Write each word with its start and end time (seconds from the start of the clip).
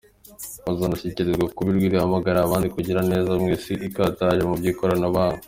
Bazanashishikarizwa 0.65 1.51
kuba 1.55 1.69
ijwi 1.71 1.93
rihamagarira 1.93 2.41
abandi 2.43 2.67
kugira 2.75 2.99
neza 3.09 3.31
mu 3.41 3.47
isi 3.55 3.73
ikataje 3.87 4.43
mu 4.49 4.55
by’ikoranabuhanga. 4.59 5.39